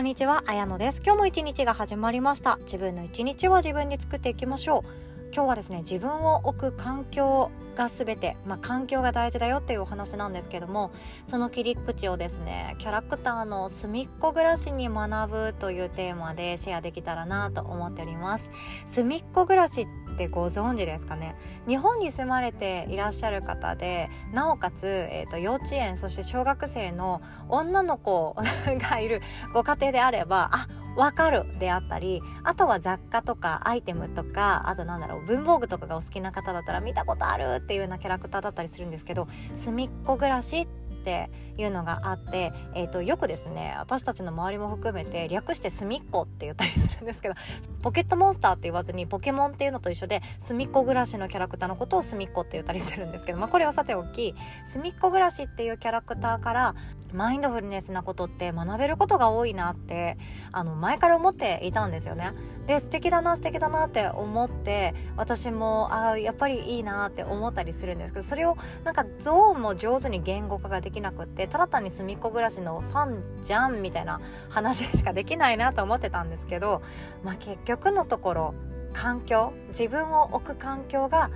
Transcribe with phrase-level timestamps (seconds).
[0.00, 1.02] こんにちは、あやのです。
[1.04, 2.58] 今日も一日が始まりました。
[2.62, 5.24] 自分の一日は自分で作っていきましょう。
[5.34, 10.90] 今日はですね、自分を置く環境が全て、まあ、環境が大事だよっていうお話なんですけども、
[11.26, 18.50] その切り口をですね、キャラクターの隅っこ暮らしに学ぶというテーマでシェアできたらなと思っております。
[18.86, 19.86] 隅っこ暮らしっ
[20.20, 21.34] てご存知ですかね。
[21.66, 28.36] 日本に住まれていらっしゃる方でなおかつ、えーと、幼稚園そして小学生の女の子
[28.90, 29.22] がいる
[29.54, 47.34] ご家庭であればあわかるであったりあとは雑貨とかアイテムとかあとなんだろう文房具とかがお好きな方だったら見たことあるっていうようなキャラクターだったりするんですけど隅っこ暮らしってっていうのがあって、えーと、よくですね私たちの周りも含めて略して「すみっこ」って言ったりするんですけど
[47.82, 54.34] ポケットモンスターって言わずにポケモンっていうのと一緒ですみっこ暮らしのキャラクターのことをすみっこって言ったりするんですけど、まあ、これはさておき
[54.66, 56.74] すみっこ暮らしっていうキャラクターから
[57.12, 60.16] マインドフルネスなことって学べることが多いなって
[60.52, 62.32] あの前から思っていたんですよね。
[62.66, 76.82] で素敵だな素敵だなって思って私もあやっぱりいいなって思ったりするんですけどそれをなんかどうも上手に言語化ができなくってただ単に隅っこ暮らしのファンじゃんみたいな話しかできないなと思ってたんですけど、
[77.24, 78.54] まあ、結局のところ
[78.92, 81.30] 環境自分を置く環境が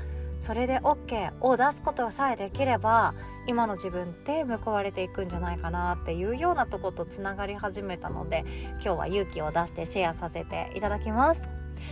[0.44, 3.14] それで OK を出すことさえできれば
[3.46, 11.40] 今の自分って報われていくんじゃないかなっていうようなとことつながり始めたので今日は勇気を出してシェアさせていただきます。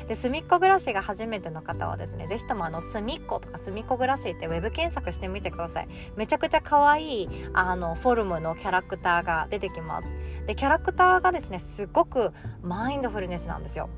[0.06, 5.88] で隅っこ暮らしが初めての方はですね是非ともあの隅っことか隅っこ暮らしってウェブ検索してみてください。
[6.16, 10.08] めちゃくちゃ可愛いあのフォルムのキャラクターが出てきます。
[10.46, 13.88] でキャラクターがですねすごくマインドフルネスなんですよ。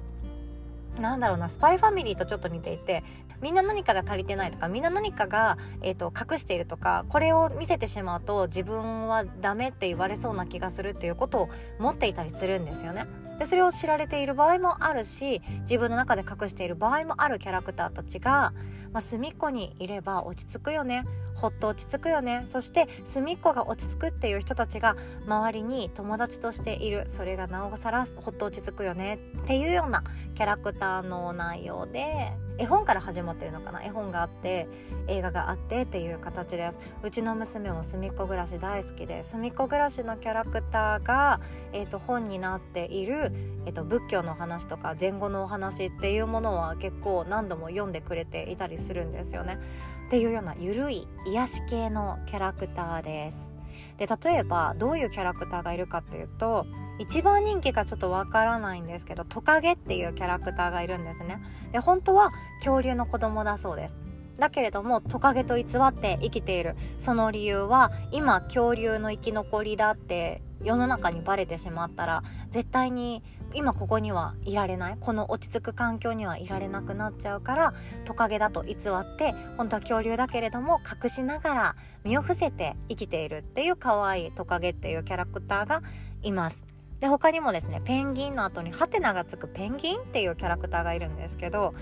[1.00, 3.02] なんだろうなスパイファミリーとちょっと似ていて
[3.44, 13.04] みんな何かが足りてないとかみんな何かが、えーと、隠しているとかこれを見せてしまうと自分はダメって言われそうな気がするっていうことを持っていたりするんですよね。
[13.38, 18.54] でそれを知られている場合もあるし自分の中で隠している場合もあるキャラクターたちが、
[18.92, 21.04] まあ、隅っこにいれば落ち着くよね
[21.44, 22.46] ほっと落ち着くよね。
[22.48, 24.96] そして隅っこが落ち着くっていう人たちが
[25.26, 27.04] 周りに友達としている。
[27.06, 29.18] それがなおさらほっと落ち着くよね。
[29.42, 30.02] っていうような
[30.34, 33.84] キャラクターの内容で絵本から始まってるのかな。
[33.84, 34.68] 絵本があって
[35.06, 36.78] 映画があってっていう形です。
[37.02, 41.40] うちの娘もすみっこ暮らし大好きですみっこ暮らしのキャラクターが、
[41.74, 43.32] えーと、本になっている、
[43.66, 49.58] えーと、仏教の話とか前後のお話っていうものは結構何度も読んでくれていたりするんですよね。
[50.06, 53.50] っていうようなゆるい癒し系のキャラクターです。
[53.98, 56.66] で例えばどういうキャラクターがいるかっていうと
[56.98, 61.40] 一番人気がちょっとわからないんですけどトカゲっていうキャラクターがいるんですね。
[61.72, 64.03] で本当は恐竜の子供だそうです。
[64.38, 66.76] だけれどもトカゲと偽って生きている。
[66.98, 73.22] その理由は今恐竜の生き残りだって世の中にバレてしまったら絶対に
[73.52, 74.96] 今ここにはいられない。
[74.98, 77.74] この落ち着く環境にはいられなくなっちゃうから
[78.04, 85.82] トカゲだと偽って本当は恐竜だけれども隠しながら身を伏せて生きているっていう可愛いトカゲっていうキャラクターが
[86.22, 86.64] います。
[87.00, 91.74] で他にもですねペンギンの後にハテナがつくペンギンっていうキャラクターがいるんですけど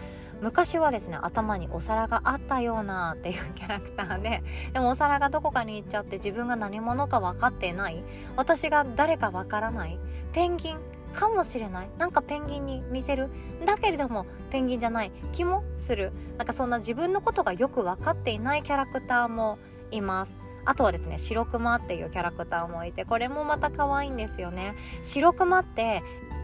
[0.43, 4.43] 昔はですね頭にお皿があったようなっていうキャラクターで
[4.75, 8.03] でもお皿がどこかに行っちゃって自分が何者か分かってない。
[8.37, 9.99] 私が誰か分からない。
[10.33, 10.79] ペンギン
[11.15, 11.89] かもしれない。
[11.97, 13.31] なんかペンギンに見せる。
[13.65, 16.13] だけれどもペンギンじゃない気もする。
[16.39, 19.59] なんかそんな自分のことがよく分かっていないキャラクターも
[19.93, 20.43] います。
[20.65, 24.75] あとはですね白クマっていうキャラクターもいてこれもまた可愛いんですよね。
[25.03, 26.03] 白クマって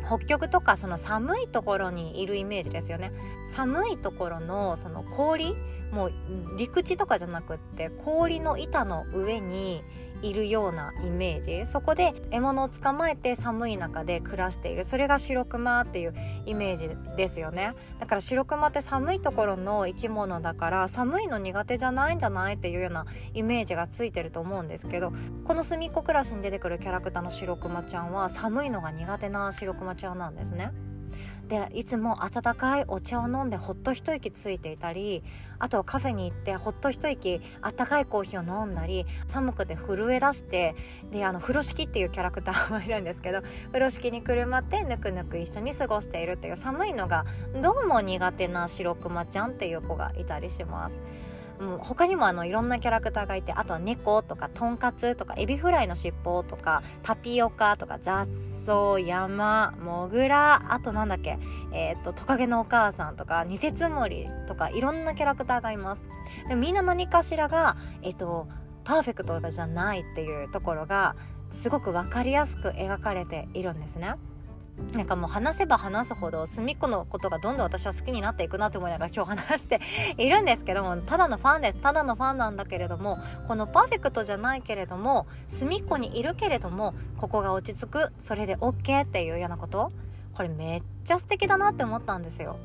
[0.08, 3.12] 北極とかその寒いところにいるイメージですよね。
[3.52, 5.54] 寒いところのその氷
[5.92, 6.12] もう
[6.56, 9.82] 陸地とかじゃなくって氷の板の上に
[10.22, 11.70] いるようなイメージ。
[11.70, 14.84] そこで獲物を捕まえて寒い中で暮らしている。
[14.84, 16.14] それが白クマっていう
[16.46, 17.72] イメージですよね。
[18.00, 25.12] だから白クマって寒いところの生き物だから寒いの苦手じゃないんじゃないっていうようなイメージがついてると思うんですけど
[25.44, 30.72] この隅っこ暮らしに出てくるキャラクターの白クマちゃんは寒いのが苦手な白クマちゃんなんですね。
[31.48, 35.22] でいつも温かいお茶を飲んでほっと一息ついていたり
[35.58, 40.74] あとカフェに行ってほっと一息あったかいコーヒーを飲んだり寒くて震え出して
[41.10, 47.24] であの風呂敷っていうキャラクターもいるんですけど風呂敷にくるまってぬくぬく一緒に過ごしているっていう寒いのが
[47.62, 50.98] どうも苦手な白クマちゃんっていう子がいたりします。
[51.60, 58.28] もう他にもあのいろんなキャラクターがいてあとは猫とかとんかつとかエビフライの尻尾とかタピオカとか雑
[58.62, 61.38] 草山モグラあとなんだっけ
[61.72, 66.04] えっ、ー、とトカゲのお母さんとかニセツムリとかいろんなキャラクターがいます。
[66.48, 68.48] でみんな何かしらがえっ、ー、と
[68.84, 71.16] パーフェクトじゃないっていうところが
[71.52, 74.14] すごく分かりやすく描かれているんですね。
[74.92, 79.80] なんかもう話せば話すほど隅っこのことがどんどん私は好きになっていくなって思いながら今日話して
[80.16, 89.92] いるんですけどもただのファンですただのファンなんだけれどもこのパーフェクトじゃないけれども隅っこにいるけれどもここが落ち着くそれで OK っていうようなこと？
[90.34, 92.56] これめっちゃ素敵だなって思ったんですよ。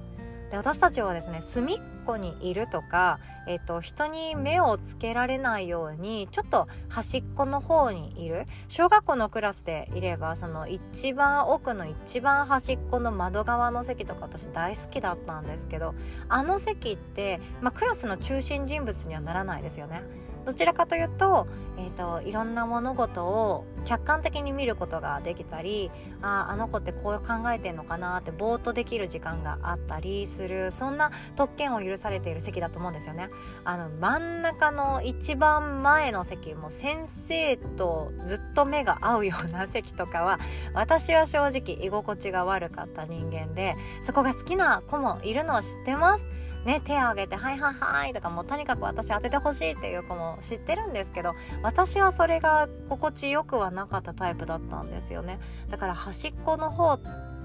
[0.54, 15.96] で私たちはですね隅っこにいるとか、えーと、人に目をつけられないようにちょっと端っこの方にいる小学校のクラスでいればその一番奥の一番端っこの窓側の席とか私大好きだったんですけど
[16.30, 20.04] あの席って、まあ、クラスの中心人物にはならないですよね。
[20.46, 21.48] どちらかというと,、
[21.78, 25.92] えーと、いろんな物事を客観的に見ることができたり
[26.22, 33.30] ああの子ってこう考えてんのかなってぼーっとできる時間があったりするそんな特権を許されている席だと思うんですよね。
[33.66, 40.40] あの真ん中の一番前の席も先生とずっと目が合うような席とかは
[40.74, 46.43] 私は正直居心地が悪かった人間でそこが好きな子もいるのを知ってます。
[46.66, 55.40] ね、手を挙げて「はいはいはい」とかもうとにかく私当ててほしいっていう子も知ってるんですけど私はそれが心地よくはなかったタイプだったんですよね。
[55.70, 57.00] だから端っこの方っ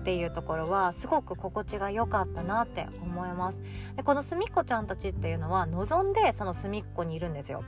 [0.05, 3.61] ていうところはすごく心地が良かったなって思います。
[3.97, 7.65] でこのすみっこちゃんたちっていうのは望んでその隅っこにいるんですよ。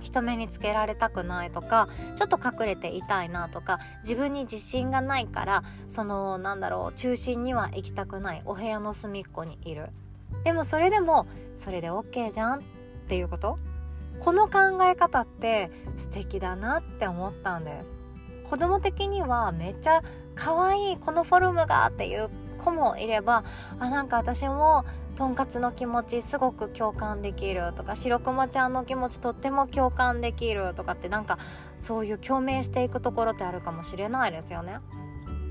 [0.00, 9.90] 人目につけられたくないとかちょっと隠れていたいなとか自分に自信がないからそのなんだろう中心には行きたくないお部屋の隅っこにいる。
[10.44, 12.62] でもそれでもそれで OK じゃんっ
[13.08, 13.58] ていうこと？
[14.20, 17.94] この考え方って素敵だなって思ったんです
[18.48, 20.02] 子供的にはめっちゃ
[20.34, 22.30] 可愛いこのフォルムがっていう
[22.64, 23.44] 子もいれば
[23.78, 24.86] あなんか私も
[25.16, 31.38] とんかつの気持ちすごく共感できるとか白熊ちゃんの気持ちとっても共感できるとかってなんか
[31.82, 34.78] そういう共鳴していくところってあるかもしれないですよね。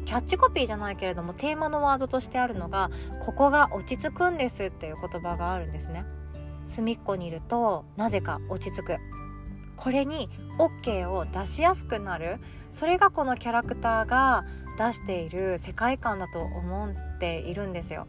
[0.06, 2.92] キャッチコピーじゃないけれどもテーマのワードとしてあるのが
[3.26, 6.06] ここが落ち着くんですっていう言葉があるんですね。
[6.68, 8.98] 隅っこにいるとなぜか落ち着く。
[9.78, 12.40] これに OK を出しやすくなる。
[12.72, 14.46] それがこのキャラクターが
[14.78, 18.08] 出している世界観だと思っているんですよ。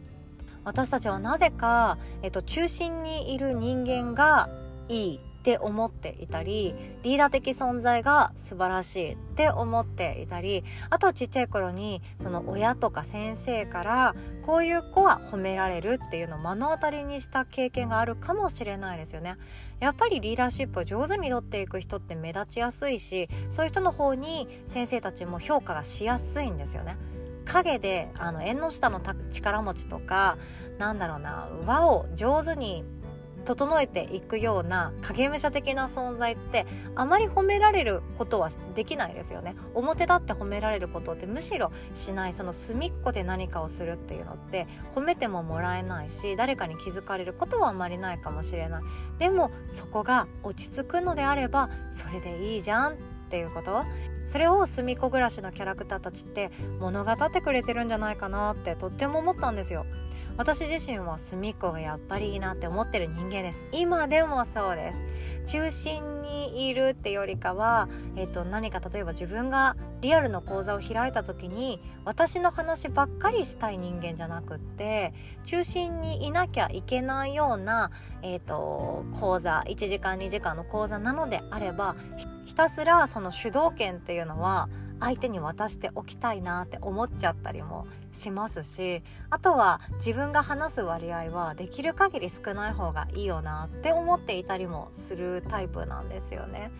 [0.63, 4.49] 私たちはなぜか、えっと、中心にいる人間が
[4.89, 5.19] いい。
[5.47, 14.15] って思っていたりリーダー的存在が素晴らしいって思っていたりあとはちっちゃい頃にその親とか先生から
[14.45, 19.37] こういう子は褒められるっていうのを目の当たりにした経験があるかもしれないですよね。
[19.79, 26.97] やっぱりリーダーシップを上手に取っていく人って目立ちやすいしそういう人の方に先生たちも評価がしやすいんですよね。
[27.45, 29.01] 影であの縁の下の
[29.31, 30.37] 力持ちとか
[30.77, 32.83] なんだろうな輪を上手に
[33.47, 36.65] 整えていくような影武者的な存在って
[36.95, 39.55] あまり褒められることはできないですよね。
[39.73, 42.33] 表立って褒められることってむしろしない。
[42.33, 48.83] その隅っこで何かをするっていうのって褒めてももらえないし誰かに気づかれることはあまりないかもしれない。
[49.17, 52.95] でもそこが落ち着くのであればそれでいいじゃんっ
[53.29, 53.85] ていうこと。
[54.27, 56.51] それを隅っこ暮らしのキャラクターたちって
[56.81, 59.85] 物語ってくれてるんじゃないかなってとっても思ったんですよ。
[60.37, 63.63] 私自身は隅っこがやっぱりいいなって思ってる人間です。
[63.71, 65.51] 今でもそうです。
[65.51, 75.13] 中心にいるってよりかは、えーと、何か例えば自分がリアルの講座を開いた時に私の話ばっかりしたい人間じゃなくって
[75.45, 81.95] 中心にいなきゃいけないような、えーと講座1時間2時間の講座なのであれば
[82.45, 96.71] ひたすらその主導権っていうのは相手に渡しておきたいなって思っちゃったりもしますしあとは自分が話す割合はできる限り少ない方がいいよなって思っていたりもするタイプなんですよね。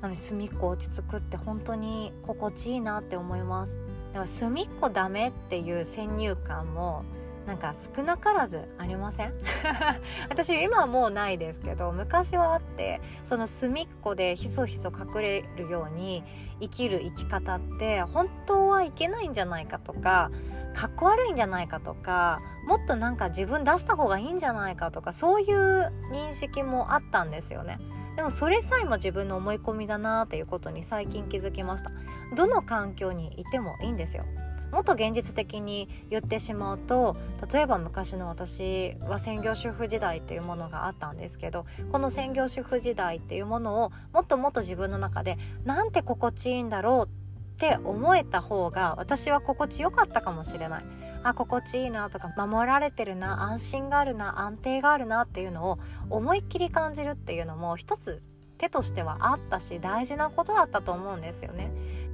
[0.00, 3.72] なので隅っこ落ち着くって本当に心地いいなって思います。
[4.12, 7.04] でも隅っこダメっていう先入観も
[7.48, 9.32] なんか少なからずありません？
[10.28, 16.22] 私今はもうないですけど昔はあってその隅っこでひそひそ隠れるように
[16.60, 20.30] 生きる生き方って本当はいけないんじゃないかとか
[20.74, 27.78] かっこ悪いんじゃないかとかもっとなんか自分出した方がいいんじゃないかとかそういう認識もあったんですよね。
[28.16, 31.92] でもそれさえも自分の思い込みだなっていうことに最近気づきました。
[32.34, 34.24] どの環境にいてもいいんですよ。
[34.72, 37.16] もっと現実的に言ってしまうと
[37.52, 50.84] 例えば昔の私は専業主婦時代っていうものがあったんですけどこの専業主婦時代っていうものをもっともっと自分の中でなんて心地いいんだろうって思えた方が私は心地よかったかもしれない。
[51.24, 55.78] あ心地いいなとか守られてるな安心があるな安定があるなっていうのを
[56.10, 58.20] 思いっきり感じるっていうのも一つ
[58.58, 61.70] 手としてはあったし大事なことだったと思うんですよね。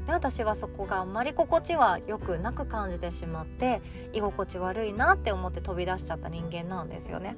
[0.06, 3.80] で私はそこがあんまり心地はよくなく感じてしまって
[4.12, 7.36] 居心地悪いなって思って飛び出しちゃった人間なんですよね。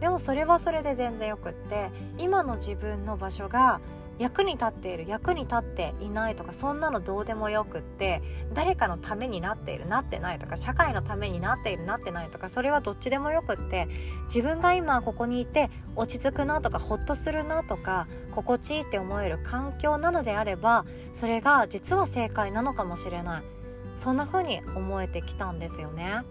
[0.00, 3.80] でもそれはそれで全然よくって今の自分の場所が
[4.18, 8.22] 役に立っている役に立っていないとかそんなのどうでもよくって
[8.52, 13.88] 誰かのためになっているなってないとか社会のためになっているなってないとかそれはどっちでもよくって
[14.26, 20.84] 自分が今ここにいて落ち着くなとかホッとするなとか心地いいって思える環境なのであれば
[21.14, 23.42] それが実は正解なのかもしれない
[23.96, 26.22] そんな風に思えてきたんですよね。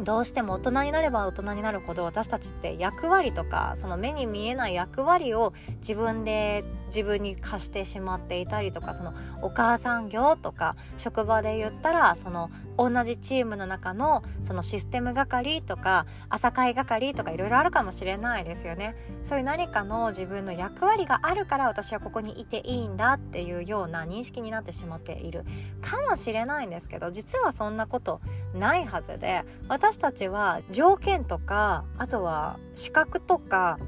[0.00, 18.96] どうしても大人になれば大人になるほど私たちって役割とかその目に見えない役割を自分で自分に貸してしまっていたりとかそのお母さん業とか職場で言ったらその同じチームの中のそのシステム係とか朝会係とかいろいろあるかもしれないですよね。
[19.24, 25.44] そういう何かの自分の役割があるから私はここにいていいんだっていうような認識になってしまっている。
[25.80, 28.20] かもしれないんですけど実はそんなこと
[28.54, 33.78] ないはずで私たちは条件とかあとは資格とか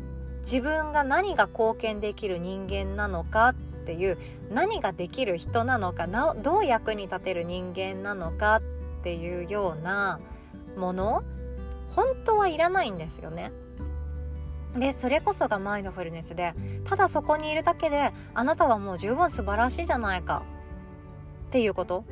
[0.43, 3.55] 自分が何が貢献できる人間なのかっ
[3.87, 4.19] ていう
[4.51, 8.63] 何ができる人なのかどう役に立てる人間なのかっ
[9.07, 10.19] ていうような
[10.77, 11.23] もの
[11.95, 13.53] 本当はいらないんですよね。
[14.77, 16.55] でそれこそがマインドフルネスで
[16.89, 20.43] ただそこにいるだけであなたはもう十分素晴らしいじゃないか。
[21.49, 22.05] っていうこと。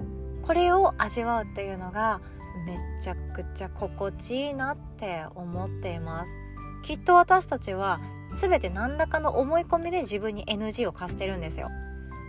[0.47, 2.21] これを味わうっていうのが
[2.65, 6.33] めちゃくちゃ心地いいなって思っています。
[6.85, 7.99] きっと私たちは
[8.41, 11.69] 全て何らかの思い込みで自分に NG を貸してるんですよ。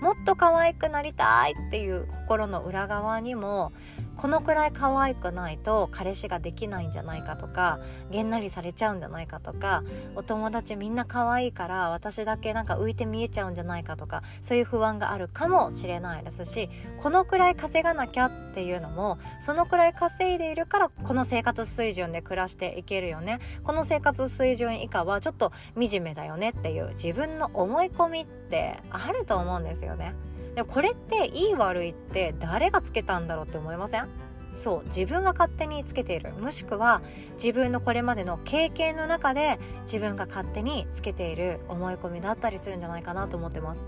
[0.02, 3.72] もっと可愛くなりたいっていう心の裏側にも
[4.18, 7.80] このくらい可愛くないと彼氏ができないんじゃないかとか
[8.12, 9.84] げんなりされちゃうんじゃないかとか
[10.16, 16.70] お友達みんな可愛いから私だけなんか浮いて見えちゃうんじゃないかとかそういう不安があるかもしれないですし
[17.02, 30.14] このくらい稼がなきゃっていうのもそのくらい稼いでいるからこの生活水準で暮らしていけるよねこの生活水準以下はちょっと惨めだよねっていう自分の思い込みってあると思うんですよね。
[30.56, 34.08] でもこれっていい悪いって誰がつけたんだろうって思いません？
[34.54, 36.32] そう自分が勝手につけている。
[36.32, 37.02] もしくは
[37.36, 43.82] 自分のこれまでの経験の中で自分が勝手につけている思い込みだったりするんじゃないかなと思ってます。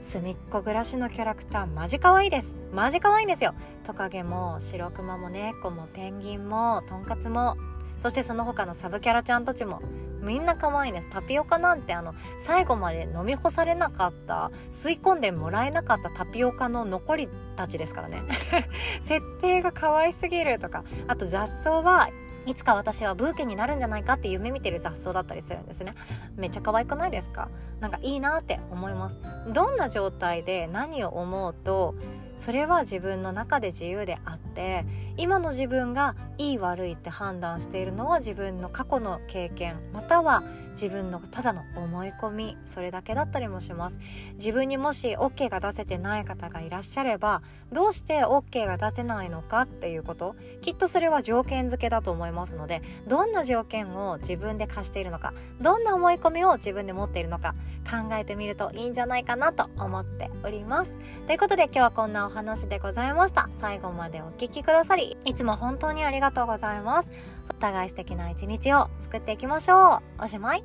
[0.00, 2.56] 隅っこ暮らしのキャラクターマジ可愛いです。
[2.72, 3.52] マジ可愛いんですよ。
[3.84, 7.58] トカゲも白クマも猫もペンギンもとんかつも
[8.00, 9.82] そしてその他のサブキャラちゃんたちも
[10.20, 11.08] みんな可愛いです。
[11.10, 18.22] タピオカなんてあの最後まで飲み干されなかった吸い込んでもらえなかったタピオカの残りたちですからね。
[19.04, 20.84] 設定が可愛すぎるとか。
[21.06, 22.08] あと雑草は
[22.48, 25.94] いつか私はブーケになるんじゃないかって夢見てる雑草だったりするんですね。
[26.34, 27.50] めっちゃ可愛くないですか？
[27.80, 29.18] なんかいいなって思います。
[29.52, 31.94] どんな状態で何を思うと
[32.38, 34.86] それは自分の中で自由であって
[35.18, 40.42] 今の自分がいい悪いって判断しているのは自分の過去の経験または
[40.80, 43.96] 自分のただの思い込みそれだけだったりもします。
[44.34, 47.42] 自分にもし OK が出せてない方がいらっしゃれば
[47.72, 57.54] どうして OK が出せないのかっていうこときっとそれは条件付けだと思いますのでどんな条件を自分で課しているのかどんな思い込みを自分で持っているのか
[57.90, 60.94] 考えてみるといいんじゃないかなと思っております。
[61.26, 63.48] ということで今日はこんなお話でございました。
[63.60, 67.10] 最後までお聴きくださりいつも本当にありがとうございます。
[67.50, 70.24] お互い素敵な一日を作っていきましょう。
[70.24, 70.62] おしまい。